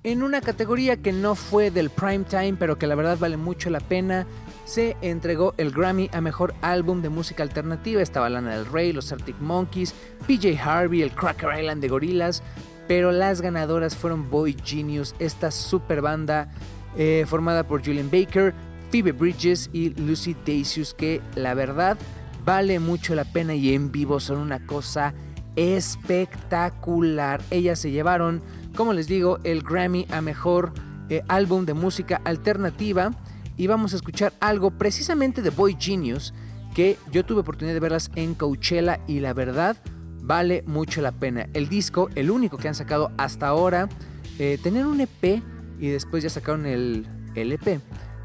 En 0.03 0.21
una 0.21 0.41
categoría 0.41 0.97
que 0.97 1.13
no 1.13 1.33
fue 1.33 1.71
del 1.71 1.89
prime 1.89 2.25
time, 2.25 2.55
pero 2.59 2.77
que 2.77 2.87
la 2.87 2.95
verdad 2.95 3.17
vale 3.17 3.37
mucho 3.37 3.69
la 3.69 3.79
pena, 3.79 4.27
se 4.65 4.97
entregó 5.01 5.53
el 5.55 5.71
Grammy 5.71 6.09
a 6.11 6.19
Mejor 6.19 6.53
Álbum 6.61 7.01
de 7.01 7.07
Música 7.07 7.41
Alternativa. 7.41 8.01
Estaba 8.01 8.29
Lana 8.29 8.53
del 8.53 8.65
Rey, 8.65 8.91
los 8.91 9.13
Arctic 9.13 9.39
Monkeys, 9.39 9.95
PJ 10.27 10.61
Harvey, 10.61 11.01
el 11.01 11.11
Cracker 11.11 11.57
Island 11.57 11.81
de 11.81 11.87
Gorillaz, 11.87 12.41
pero 12.89 13.13
las 13.13 13.39
ganadoras 13.39 13.95
fueron 13.95 14.29
Boy 14.29 14.57
Genius, 14.61 15.15
esta 15.19 15.51
super 15.51 16.01
banda 16.01 16.51
eh, 16.97 17.23
formada 17.29 17.63
por 17.63 17.81
Julian 17.81 18.11
Baker, 18.11 18.53
Phoebe 18.91 19.13
Bridges 19.13 19.69
y 19.71 19.91
Lucy 19.91 20.35
Dacus, 20.45 20.93
que 20.93 21.21
la 21.35 21.53
verdad 21.53 21.97
vale 22.43 22.79
mucho 22.79 23.15
la 23.15 23.23
pena 23.23 23.55
y 23.55 23.73
en 23.73 23.89
vivo 23.89 24.19
son 24.19 24.39
una 24.39 24.65
cosa 24.65 25.13
espectacular. 25.59 27.41
Ellas 27.51 27.79
se 27.79 27.91
llevaron, 27.91 28.41
como 28.75 28.93
les 28.93 29.07
digo, 29.07 29.39
el 29.43 29.61
Grammy 29.61 30.07
a 30.09 30.21
Mejor 30.21 30.71
eh, 31.09 31.21
Álbum 31.27 31.65
de 31.65 31.73
Música 31.73 32.21
Alternativa 32.23 33.11
y 33.57 33.67
vamos 33.67 33.91
a 33.91 33.97
escuchar 33.97 34.31
algo 34.39 34.71
precisamente 34.71 35.41
de 35.41 35.49
Boy 35.49 35.75
Genius 35.77 36.33
que 36.73 36.97
yo 37.11 37.25
tuve 37.25 37.41
oportunidad 37.41 37.73
de 37.73 37.81
verlas 37.81 38.09
en 38.15 38.35
Coachella 38.35 39.01
y 39.05 39.19
la 39.19 39.33
verdad 39.33 39.75
vale 40.21 40.63
mucho 40.65 41.01
la 41.01 41.11
pena. 41.11 41.47
El 41.53 41.67
disco, 41.67 42.09
el 42.15 42.31
único 42.31 42.55
que 42.57 42.69
han 42.69 42.75
sacado 42.75 43.11
hasta 43.17 43.47
ahora, 43.47 43.89
eh, 44.37 44.57
tenían 44.63 44.85
un 44.85 45.01
EP 45.01 45.43
y 45.77 45.89
después 45.89 46.23
ya 46.23 46.29
sacaron 46.29 46.65
el, 46.67 47.05
el 47.35 47.51
EP, 47.51 47.81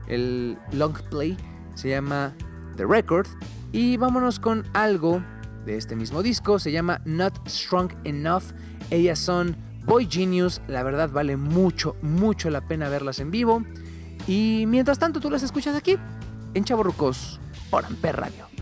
el 0.06 0.56
long 0.70 0.94
play, 1.10 1.36
se 1.74 1.88
llama 1.88 2.32
The 2.76 2.86
Record. 2.86 3.26
Y 3.72 3.96
vámonos 3.96 4.38
con 4.38 4.64
algo 4.72 5.20
de 5.64 5.76
este 5.76 5.96
mismo 5.96 6.22
disco, 6.22 6.58
se 6.58 6.72
llama 6.72 7.00
Not 7.04 7.48
Strong 7.48 7.92
Enough. 8.04 8.44
Ellas 8.90 9.18
son 9.18 9.56
Boy 9.84 10.08
Genius, 10.10 10.60
la 10.68 10.82
verdad 10.82 11.10
vale 11.10 11.36
mucho, 11.36 11.96
mucho 12.02 12.50
la 12.50 12.62
pena 12.62 12.88
verlas 12.88 13.18
en 13.18 13.30
vivo. 13.30 13.64
Y 14.26 14.64
mientras 14.66 14.98
tanto 14.98 15.20
tú 15.20 15.30
las 15.30 15.42
escuchas 15.42 15.76
aquí, 15.76 15.96
en 16.54 16.64
Chaborrucos, 16.64 17.40
por 17.70 17.84
Amper 17.84 18.16
Radio. 18.16 18.53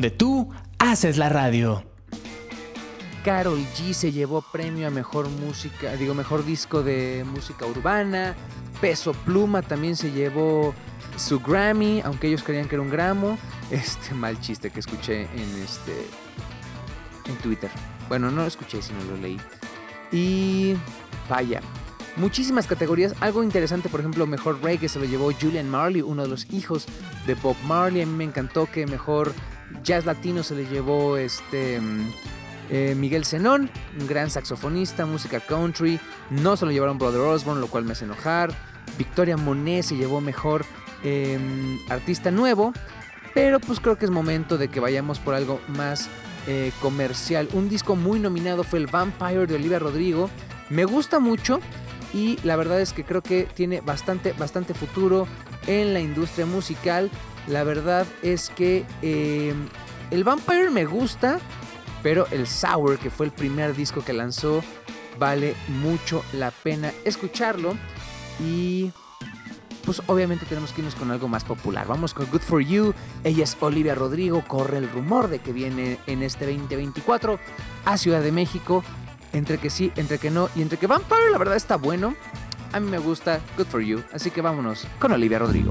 Donde 0.00 0.16
tú 0.16 0.48
haces 0.78 1.18
la 1.18 1.28
radio. 1.28 1.84
Carol 3.22 3.58
G 3.76 3.92
se 3.92 4.12
llevó 4.12 4.40
premio 4.40 4.86
a 4.86 4.90
mejor 4.90 5.28
música, 5.28 5.94
digo, 5.96 6.14
mejor 6.14 6.42
disco 6.46 6.82
de 6.82 7.22
música 7.30 7.66
urbana. 7.66 8.34
Peso 8.80 9.12
Pluma 9.12 9.60
también 9.60 9.96
se 9.96 10.10
llevó 10.10 10.72
su 11.18 11.38
Grammy, 11.40 12.00
aunque 12.02 12.28
ellos 12.28 12.42
creían 12.42 12.66
que 12.66 12.76
era 12.76 12.82
un 12.82 12.88
gramo. 12.88 13.36
Este 13.70 14.14
mal 14.14 14.40
chiste 14.40 14.70
que 14.70 14.80
escuché 14.80 15.24
en 15.34 15.62
este 15.62 15.92
en 17.26 17.36
Twitter. 17.42 17.68
Bueno, 18.08 18.30
no 18.30 18.40
lo 18.40 18.48
escuché, 18.48 18.80
sino 18.80 19.04
lo 19.04 19.18
leí. 19.18 19.36
Y 20.12 20.76
vaya, 21.28 21.60
muchísimas 22.16 22.66
categorías. 22.66 23.14
Algo 23.20 23.42
interesante, 23.42 23.90
por 23.90 24.00
ejemplo, 24.00 24.26
mejor 24.26 24.62
reggae 24.62 24.88
se 24.88 24.98
lo 24.98 25.04
llevó 25.04 25.30
Julian 25.38 25.68
Marley, 25.68 26.00
uno 26.00 26.22
de 26.22 26.28
los 26.28 26.50
hijos 26.50 26.86
de 27.26 27.34
Bob 27.34 27.56
Marley. 27.66 28.00
A 28.00 28.06
mí 28.06 28.14
me 28.14 28.24
encantó 28.24 28.64
que 28.64 28.86
mejor 28.86 29.34
jazz 29.82 30.04
latino 30.06 30.42
se 30.42 30.54
le 30.54 30.66
llevó 30.66 31.16
este 31.16 31.80
eh, 32.70 32.94
Miguel 32.96 33.24
Zenón, 33.24 33.70
un 33.98 34.06
gran 34.06 34.30
saxofonista, 34.30 35.06
música 35.06 35.40
country. 35.40 35.98
No 36.30 36.56
se 36.56 36.66
lo 36.66 36.72
llevaron 36.72 36.98
Brother 36.98 37.20
Osborne, 37.20 37.60
lo 37.60 37.66
cual 37.66 37.84
me 37.84 37.92
hace 37.92 38.04
enojar. 38.04 38.52
Victoria 38.96 39.36
Monet 39.36 39.82
se 39.84 39.96
llevó 39.96 40.20
mejor 40.20 40.64
eh, 41.02 41.38
artista 41.88 42.30
nuevo. 42.30 42.72
Pero 43.34 43.60
pues 43.60 43.80
creo 43.80 43.96
que 43.96 44.04
es 44.04 44.10
momento 44.10 44.58
de 44.58 44.68
que 44.68 44.80
vayamos 44.80 45.18
por 45.18 45.34
algo 45.34 45.60
más 45.68 46.08
eh, 46.46 46.72
comercial. 46.80 47.48
Un 47.52 47.68
disco 47.68 47.96
muy 47.96 48.18
nominado 48.18 48.64
fue 48.64 48.78
el 48.78 48.86
Vampire 48.86 49.46
de 49.46 49.54
Olivia 49.54 49.78
Rodrigo. 49.78 50.30
Me 50.68 50.84
gusta 50.84 51.20
mucho 51.20 51.60
y 52.12 52.38
la 52.42 52.56
verdad 52.56 52.80
es 52.80 52.92
que 52.92 53.04
creo 53.04 53.22
que 53.22 53.44
tiene 53.54 53.80
bastante, 53.80 54.32
bastante 54.32 54.74
futuro 54.74 55.26
en 55.66 55.92
la 55.94 56.00
industria 56.00 56.46
musical. 56.46 57.10
La 57.50 57.64
verdad 57.64 58.06
es 58.22 58.48
que 58.50 58.84
eh, 59.02 59.52
El 60.10 60.22
Vampire 60.24 60.70
me 60.70 60.84
gusta, 60.84 61.40
pero 62.02 62.26
el 62.30 62.46
Sour, 62.46 62.98
que 62.98 63.10
fue 63.10 63.26
el 63.26 63.32
primer 63.32 63.74
disco 63.74 64.04
que 64.04 64.12
lanzó, 64.12 64.62
vale 65.18 65.54
mucho 65.68 66.24
la 66.32 66.52
pena 66.52 66.92
escucharlo. 67.04 67.76
Y 68.38 68.92
pues 69.84 70.00
obviamente 70.06 70.46
tenemos 70.46 70.72
que 70.72 70.80
irnos 70.80 70.94
con 70.94 71.10
algo 71.10 71.26
más 71.26 71.42
popular. 71.42 71.88
Vamos 71.88 72.14
con 72.14 72.26
Good 72.26 72.40
For 72.40 72.60
You. 72.60 72.94
Ella 73.24 73.42
es 73.42 73.56
Olivia 73.58 73.96
Rodrigo. 73.96 74.44
Corre 74.46 74.78
el 74.78 74.88
rumor 74.88 75.28
de 75.28 75.40
que 75.40 75.52
viene 75.52 75.98
en 76.06 76.22
este 76.22 76.46
2024 76.46 77.40
a 77.84 77.98
Ciudad 77.98 78.22
de 78.22 78.30
México. 78.30 78.84
Entre 79.32 79.58
que 79.58 79.70
sí, 79.70 79.92
entre 79.96 80.18
que 80.18 80.30
no 80.30 80.48
y 80.54 80.62
entre 80.62 80.78
que 80.78 80.86
Vampire 80.86 81.30
la 81.32 81.38
verdad 81.38 81.56
está 81.56 81.76
bueno. 81.76 82.14
A 82.72 82.78
mí 82.78 82.88
me 82.88 82.98
gusta 82.98 83.40
Good 83.56 83.66
For 83.66 83.80
You. 83.80 84.04
Así 84.12 84.30
que 84.30 84.40
vámonos 84.40 84.86
con 85.00 85.10
Olivia 85.10 85.40
Rodrigo. 85.40 85.70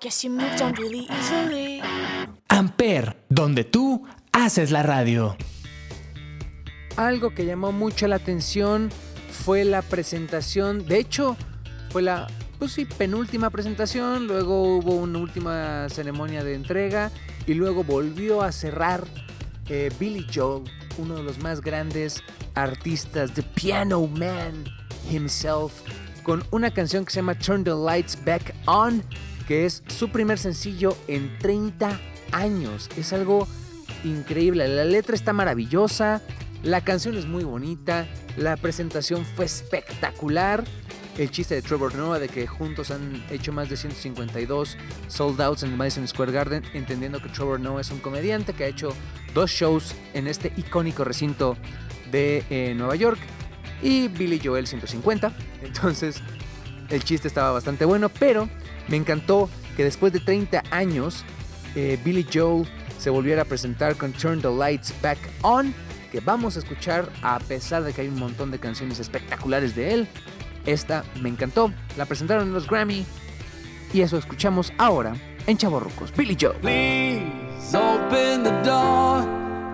guess 0.00 0.22
you 0.22 0.30
moved 0.30 0.60
on 0.62 0.74
really 0.74 1.06
easily. 1.10 1.80
Amper, 2.48 3.16
donde 3.28 3.64
tú 3.64 4.04
haces 4.32 4.70
la 4.70 4.82
radio. 4.82 5.36
Algo 6.96 7.34
que 7.34 7.44
llamó 7.44 7.72
mucho 7.72 8.06
la 8.08 8.16
atención 8.16 8.90
fue 9.30 9.64
la 9.64 9.82
presentación. 9.82 10.86
De 10.86 10.98
hecho, 10.98 11.36
fue 11.90 12.02
la 12.02 12.26
pues 12.58 12.72
sí, 12.72 12.84
penúltima 12.84 13.50
presentación. 13.50 14.26
Luego 14.26 14.78
hubo 14.78 14.96
una 14.96 15.18
última 15.18 15.88
ceremonia 15.88 16.42
de 16.42 16.54
entrega. 16.54 17.10
Y 17.46 17.54
luego 17.54 17.84
volvió 17.84 18.42
a 18.42 18.52
cerrar 18.52 19.04
eh, 19.68 19.90
Billy 19.98 20.26
Joel, 20.32 20.64
uno 20.98 21.16
de 21.16 21.22
los 21.22 21.38
más 21.38 21.60
grandes 21.60 22.22
artistas 22.54 23.34
de 23.34 23.42
Piano 23.42 24.06
Man 24.06 24.64
himself, 25.10 25.72
con 26.22 26.44
una 26.50 26.70
canción 26.70 27.04
que 27.04 27.12
se 27.12 27.16
llama 27.20 27.38
Turn 27.38 27.64
the 27.64 27.70
Lights 27.70 28.18
Back 28.24 28.54
On, 28.66 29.02
que 29.48 29.64
es 29.64 29.82
su 29.86 30.10
primer 30.10 30.38
sencillo 30.38 30.94
en 31.08 31.38
30 31.38 31.98
años. 32.32 32.90
Es 32.98 33.14
algo 33.14 33.48
increíble. 34.04 34.68
La 34.68 34.84
letra 34.84 35.14
está 35.14 35.32
maravillosa, 35.32 36.20
la 36.62 36.82
canción 36.82 37.16
es 37.16 37.24
muy 37.24 37.44
bonita, 37.44 38.06
la 38.36 38.58
presentación 38.58 39.24
fue 39.24 39.46
espectacular. 39.46 40.64
El 41.16 41.30
chiste 41.30 41.54
de 41.54 41.62
Trevor 41.62 41.94
Noah 41.94 42.18
de 42.18 42.28
que 42.28 42.46
juntos 42.46 42.90
han 42.90 43.24
hecho 43.30 43.52
más 43.52 43.70
de 43.70 43.78
152 43.78 44.76
sold 45.08 45.40
outs 45.40 45.62
en 45.62 45.76
Madison 45.76 46.06
Square 46.06 46.30
Garden, 46.30 46.62
entendiendo 46.74 47.20
que 47.20 47.30
Trevor 47.30 47.58
Noah 47.58 47.80
es 47.80 47.90
un 47.90 48.00
comediante 48.00 48.52
que 48.52 48.64
ha 48.64 48.68
hecho 48.68 48.90
dos 49.34 49.50
shows 49.50 49.94
en 50.12 50.28
este 50.28 50.52
icónico 50.58 51.04
recinto 51.04 51.56
de 52.12 52.44
eh, 52.50 52.74
Nueva 52.76 52.96
York 52.96 53.18
y 53.82 54.08
Billy 54.08 54.40
Joel 54.44 54.66
150. 54.66 55.32
Entonces, 55.62 56.20
el 56.90 57.02
chiste 57.02 57.28
estaba 57.28 57.50
bastante 57.50 57.86
bueno, 57.86 58.10
pero 58.10 58.48
me 58.88 58.96
encantó 58.96 59.48
que 59.76 59.84
después 59.84 60.12
de 60.12 60.20
30 60.20 60.64
años, 60.70 61.24
eh, 61.74 61.98
Billy 62.04 62.26
Joel 62.32 62.66
se 62.98 63.10
volviera 63.10 63.42
a 63.42 63.44
presentar 63.44 63.96
con 63.96 64.12
Turn 64.12 64.40
the 64.40 64.50
Lights 64.50 64.92
Back 65.00 65.18
On, 65.42 65.72
que 66.10 66.20
vamos 66.20 66.56
a 66.56 66.60
escuchar 66.60 67.08
a 67.22 67.38
pesar 67.38 67.84
de 67.84 67.92
que 67.92 68.00
hay 68.02 68.08
un 68.08 68.18
montón 68.18 68.50
de 68.50 68.58
canciones 68.58 68.98
espectaculares 68.98 69.76
de 69.76 69.94
él. 69.94 70.08
Esta 70.66 71.04
me 71.20 71.28
encantó, 71.28 71.72
la 71.96 72.06
presentaron 72.06 72.48
en 72.48 72.54
los 72.54 72.66
Grammy 72.66 73.06
y 73.92 74.00
eso 74.00 74.18
escuchamos 74.18 74.72
ahora 74.78 75.14
en 75.46 75.56
Chavorrucos. 75.56 76.12
Billy 76.16 76.36
Joel. 76.38 76.58
Please 76.60 77.76
open 77.76 78.42
the 78.42 78.50
door. 78.64 79.24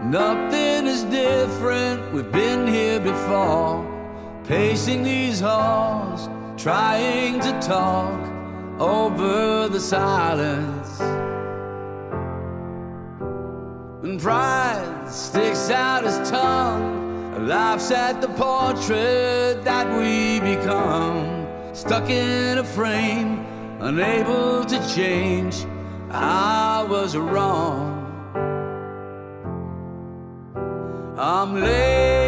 Nothing 0.04 0.86
is 0.86 1.04
different. 1.04 2.12
We've 2.12 2.30
been 2.30 2.66
here 2.66 3.00
before. 3.00 3.82
Pacing 4.46 5.02
these 5.02 5.40
halls, 5.40 6.28
trying 6.58 7.40
to 7.40 7.52
talk 7.60 8.23
over 8.78 9.68
the 9.68 9.80
silence. 9.80 11.00
And 14.02 14.20
pride 14.20 15.08
sticks 15.08 15.70
out 15.70 16.04
his 16.04 16.30
tongue 16.30 17.04
laughs 17.46 17.90
at 17.90 18.20
the 18.20 18.28
portrait 18.28 19.64
that 19.64 19.86
we 19.98 20.40
become. 20.40 21.46
Stuck 21.74 22.08
in 22.08 22.58
a 22.58 22.64
frame, 22.64 23.44
unable 23.80 24.64
to 24.64 24.94
change. 24.94 25.66
I 26.10 26.86
was 26.88 27.16
wrong. 27.16 27.92
I'm 31.18 31.54
late, 31.54 32.23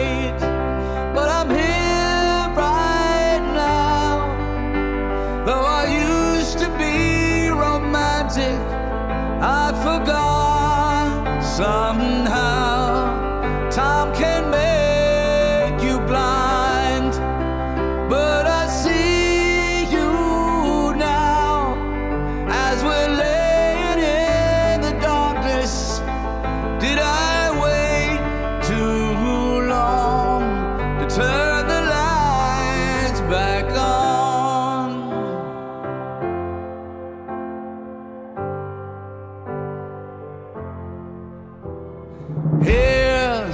some 11.56 12.05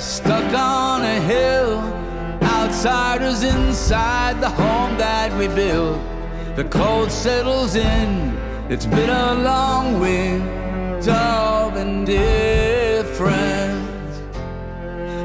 stuck 0.03 0.53
on 0.53 1.03
a 1.03 1.21
hill, 1.21 1.79
outsiders 2.43 3.45
inside 3.45 4.41
the 4.41 4.49
home 4.49 4.99
that 4.99 5.33
we 5.39 5.47
built. 5.47 6.01
The 6.57 6.65
cold 6.65 7.11
settles 7.13 7.77
in, 7.77 8.37
it's 8.69 8.85
been 8.85 9.11
a 9.11 9.35
long 9.35 10.01
winter 10.01 11.13
of 11.13 11.77
indifference. 11.77 13.13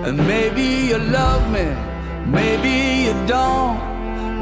And 0.07 0.15
maybe 0.15 0.89
you 0.89 0.99
love 0.99 1.51
me, 1.51 1.73
maybe 2.25 3.05
you 3.05 3.13
don't. 3.25 3.87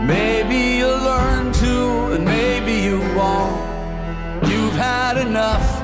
Maybe 0.06 0.78
you'll 0.80 1.00
learn 1.00 1.52
to, 1.54 2.14
and 2.14 2.26
maybe 2.26 2.74
you 2.74 3.00
won't. 3.16 3.58
You've 4.48 4.76
had 4.76 5.18
enough, 5.18 5.82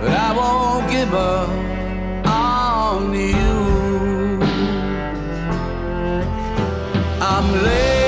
but 0.00 0.10
I 0.10 0.32
won't 0.34 0.88
give 0.90 1.12
up 1.12 1.71
I'm 7.54 8.01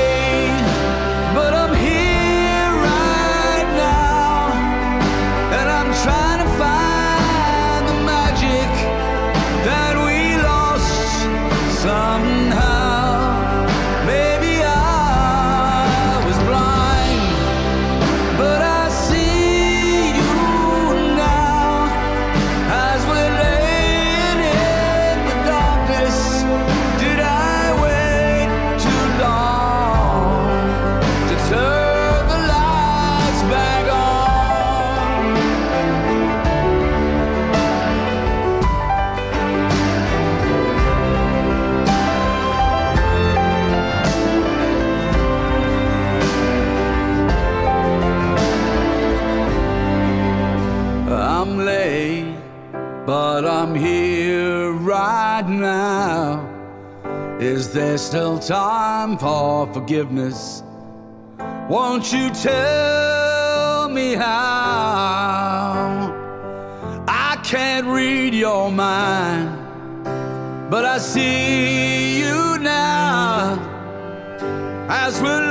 right 55.34 55.48
now. 55.48 56.48
Is 57.40 57.72
there 57.72 57.98
still 57.98 58.38
time 58.38 59.18
for 59.18 59.66
forgiveness? 59.74 60.62
Won't 61.68 62.12
you 62.12 62.30
tell 62.30 63.88
me 63.88 64.14
how? 64.14 64.32
I 67.08 67.36
can't 67.42 67.86
read 67.86 68.32
your 68.32 68.70
mind, 68.70 69.50
but 70.70 70.84
I 70.84 70.98
see 70.98 72.20
you 72.20 72.58
now 72.58 73.58
as 74.88 75.20
we're 75.20 75.43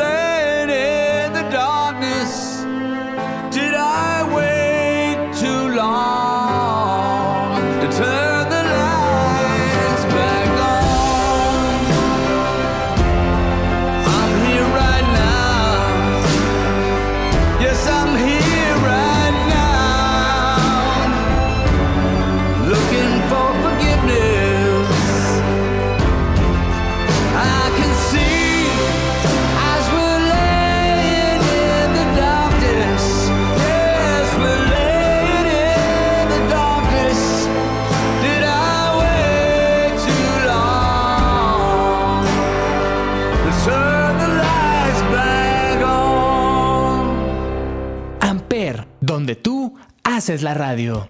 haces 50.23 50.41
la 50.41 50.53
radio. 50.53 51.09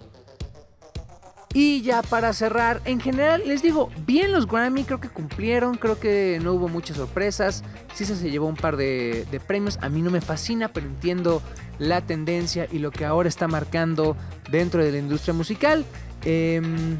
Y 1.52 1.82
ya 1.82 2.02
para 2.02 2.32
cerrar, 2.32 2.80
en 2.84 2.98
general 2.98 3.44
les 3.46 3.62
digo, 3.62 3.88
bien 4.04 4.32
los 4.32 4.48
Grammy, 4.48 4.82
creo 4.82 4.98
que 4.98 5.08
cumplieron, 5.08 5.76
creo 5.76 6.00
que 6.00 6.40
no 6.42 6.52
hubo 6.52 6.66
muchas 6.66 6.96
sorpresas, 6.96 7.62
sí 7.94 8.04
se, 8.04 8.16
llevó 8.28 8.48
un 8.48 8.56
par 8.56 8.76
de, 8.76 9.24
de 9.30 9.38
premios, 9.38 9.78
a 9.82 9.88
mí 9.88 10.02
no 10.02 10.10
me 10.10 10.20
fascina, 10.20 10.66
pero 10.66 10.86
entiendo 10.86 11.42
la 11.78 12.00
tendencia 12.00 12.66
y 12.72 12.80
lo 12.80 12.90
que 12.90 13.04
ahora 13.04 13.28
está 13.28 13.46
marcando 13.46 14.16
dentro 14.50 14.84
de 14.84 14.90
la 14.90 14.98
industria 14.98 15.32
musical. 15.32 15.84
Em, 16.24 16.98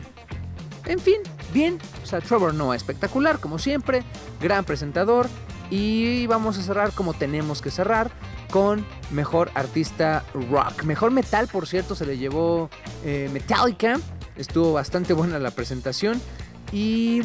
en 0.86 0.98
fin, 1.00 1.16
bien, 1.52 1.78
o 2.04 2.06
sea, 2.06 2.20
Trevor 2.20 2.54
Noah 2.54 2.76
espectacular, 2.76 3.40
como 3.40 3.58
siempre, 3.58 4.04
gran 4.40 4.64
presentador. 4.64 5.26
Y 5.68 6.28
vamos 6.28 6.58
a 6.58 6.62
cerrar 6.62 6.92
como 6.92 7.12
tenemos 7.12 7.60
que 7.60 7.72
cerrar 7.72 8.12
con 8.54 8.86
mejor 9.10 9.50
artista 9.54 10.24
rock. 10.48 10.84
Mejor 10.84 11.10
metal, 11.10 11.48
por 11.48 11.66
cierto, 11.66 11.96
se 11.96 12.06
le 12.06 12.18
llevó 12.18 12.70
eh, 13.04 13.28
Metallica. 13.32 13.98
Estuvo 14.36 14.74
bastante 14.74 15.12
buena 15.12 15.40
la 15.40 15.50
presentación. 15.50 16.22
Y 16.70 17.22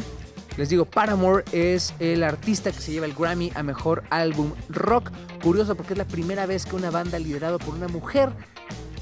les 0.58 0.70
digo, 0.70 0.86
Paramore 0.86 1.44
es 1.52 1.94
el 2.00 2.24
artista 2.24 2.72
que 2.72 2.82
se 2.82 2.92
lleva 2.92 3.06
el 3.06 3.14
Grammy 3.14 3.52
a 3.54 3.62
mejor 3.62 4.06
álbum 4.10 4.54
rock. 4.70 5.12
Curioso 5.44 5.76
porque 5.76 5.94
es 5.94 6.00
la 6.00 6.08
primera 6.08 6.48
vez 6.48 6.66
que 6.66 6.76
una 6.76 6.90
banda 6.90 7.20
liderada 7.20 7.60
por 7.60 7.76
una 7.76 7.88
mujer 7.88 8.32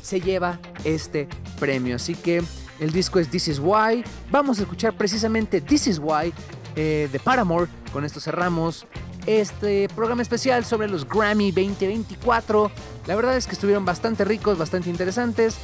se 0.02 0.20
lleva 0.20 0.60
este 0.84 1.30
premio. 1.62 1.96
Así 1.96 2.14
que 2.14 2.44
el 2.82 2.92
disco 2.92 3.20
es 3.20 3.30
This 3.30 3.48
Is 3.48 3.60
Why. 3.60 4.04
Vamos 4.32 4.60
a 4.60 4.64
escuchar 4.64 4.98
precisamente 4.98 5.62
This 5.62 5.88
Is 5.88 5.98
Why 5.98 6.34
eh, 6.76 7.08
de 7.10 7.20
Paramore. 7.20 7.70
Con 7.94 8.04
esto 8.04 8.20
cerramos 8.20 8.86
este 9.28 9.90
programa 9.90 10.22
especial 10.22 10.66
sobre 10.66 10.88
los 10.88 11.08
Grammy 11.08 11.52
2024. 11.52 12.72
La 13.06 13.16
verdad 13.16 13.36
es 13.36 13.46
que 13.46 13.54
estuvieron 13.54 13.86
bastante 13.86 14.26
ricos, 14.26 14.58
bastante 14.58 14.90
interesantes, 14.90 15.58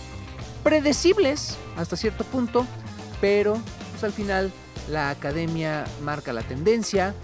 predecibles 0.64 1.58
hasta 1.78 1.96
cierto 1.96 2.26
punto, 2.26 2.68
pero 3.22 3.58
pues, 3.92 4.04
al 4.04 4.12
final 4.12 4.52
la 4.90 5.10
academia 5.10 5.86
marca 6.04 6.34
la 6.34 6.44
tendencia. 6.44 7.16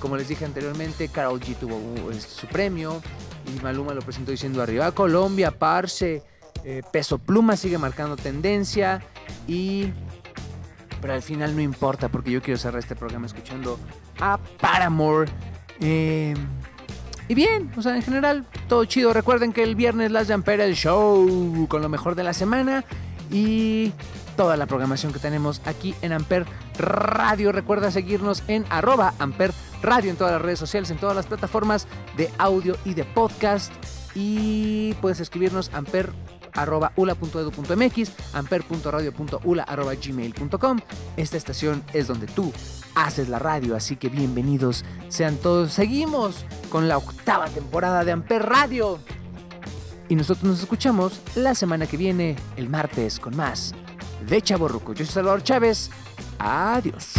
Como 0.00 0.16
les 0.16 0.28
dije 0.28 0.44
anteriormente, 0.44 1.08
Carol 1.08 1.38
G 1.38 1.54
tuvo 1.56 1.76
uh, 1.76 2.10
este, 2.10 2.40
su 2.40 2.46
premio 2.48 3.00
y 3.46 3.62
Maluma 3.62 3.92
lo 3.92 4.00
presentó 4.00 4.30
diciendo 4.30 4.62
arriba 4.62 4.90
Colombia, 4.92 5.50
Parse, 5.50 6.22
eh, 6.64 6.82
Peso 6.90 7.18
Pluma 7.18 7.56
sigue 7.56 7.78
marcando 7.78 8.16
tendencia 8.16 9.02
y... 9.46 9.92
Pero 11.00 11.14
al 11.14 11.22
final 11.22 11.56
no 11.56 11.60
importa 11.60 12.08
porque 12.08 12.30
yo 12.30 12.40
quiero 12.40 12.58
cerrar 12.58 12.78
este 12.78 12.94
programa 12.94 13.26
escuchando 13.26 13.76
a 14.20 14.38
Paramore 14.60 15.28
eh, 15.82 16.34
y 17.28 17.34
bien, 17.34 17.70
o 17.76 17.82
sea, 17.82 17.96
en 17.96 18.02
general, 18.02 18.46
todo 18.68 18.84
chido. 18.84 19.12
Recuerden 19.12 19.52
que 19.52 19.62
el 19.62 19.74
viernes 19.74 20.10
Las 20.10 20.28
Jampera 20.28 20.64
el 20.64 20.74
show 20.74 21.66
con 21.68 21.82
lo 21.82 21.88
mejor 21.88 22.14
de 22.14 22.24
la 22.24 22.32
semana 22.32 22.84
y 23.30 23.92
toda 24.36 24.56
la 24.56 24.66
programación 24.66 25.12
que 25.12 25.18
tenemos 25.18 25.62
aquí 25.64 25.94
en 26.02 26.12
Amper 26.12 26.46
Radio. 26.78 27.52
Recuerda 27.52 27.90
seguirnos 27.90 28.42
en 28.48 28.64
arroba 28.70 29.14
Amper 29.18 29.52
Radio 29.82 30.10
en 30.10 30.16
todas 30.16 30.32
las 30.32 30.42
redes 30.42 30.58
sociales, 30.58 30.90
en 30.90 30.98
todas 30.98 31.16
las 31.16 31.26
plataformas 31.26 31.86
de 32.16 32.30
audio 32.38 32.76
y 32.84 32.94
de 32.94 33.04
podcast. 33.04 33.72
Y 34.14 34.94
puedes 35.00 35.20
escribirnos 35.20 35.70
amper 35.72 36.12
arroba 36.52 36.92
ula.edu.mx, 36.96 38.12
Esta 41.16 41.36
estación 41.36 41.82
es 41.94 42.06
donde 42.06 42.26
tú 42.26 42.52
haces 42.94 43.28
la 43.28 43.38
radio, 43.38 43.76
así 43.76 43.96
que 43.96 44.08
bienvenidos 44.08 44.84
sean 45.08 45.36
todos. 45.36 45.72
Seguimos 45.72 46.44
con 46.70 46.88
la 46.88 46.98
octava 46.98 47.46
temporada 47.46 48.04
de 48.04 48.12
Amper 48.12 48.42
Radio. 48.44 48.98
Y 50.08 50.14
nosotros 50.14 50.44
nos 50.44 50.60
escuchamos 50.60 51.20
la 51.34 51.54
semana 51.54 51.86
que 51.86 51.96
viene, 51.96 52.36
el 52.56 52.68
martes, 52.68 53.18
con 53.18 53.36
más 53.36 53.74
de 54.28 54.42
Chaborruco. 54.42 54.92
Yo 54.92 55.04
soy 55.04 55.14
Salvador 55.14 55.42
Chávez. 55.42 55.90
Adiós. 56.38 57.14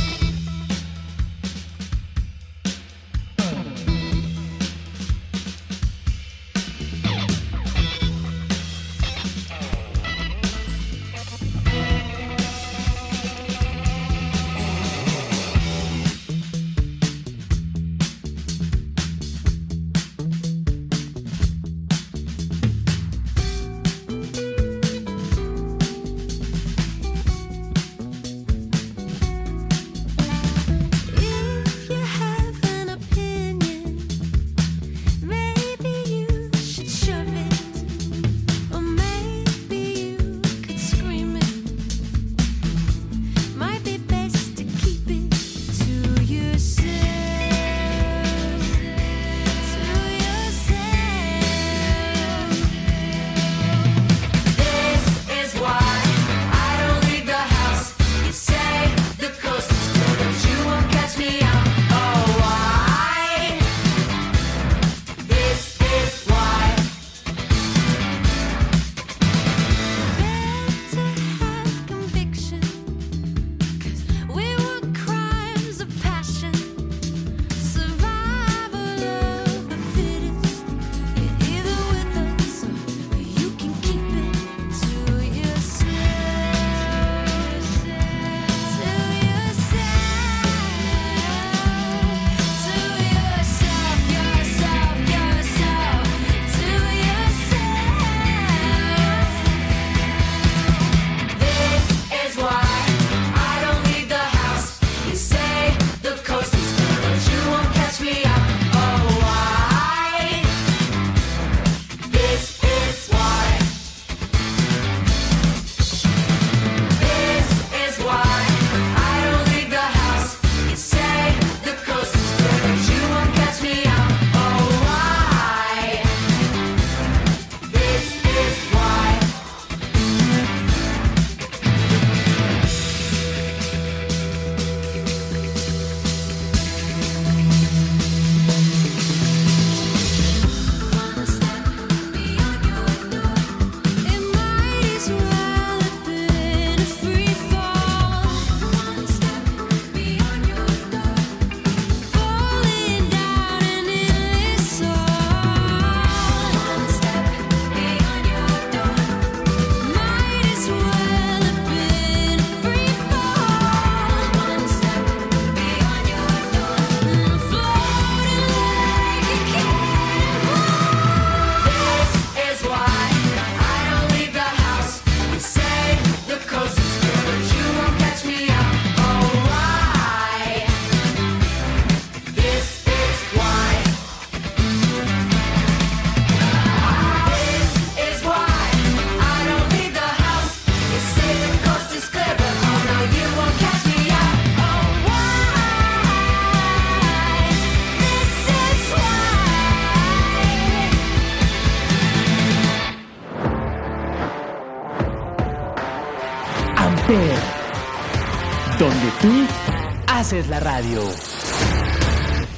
la 210.50 210.60
radio. 210.60 211.02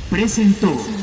Presentó. 0.09 0.94